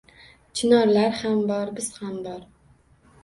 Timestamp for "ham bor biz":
1.19-1.89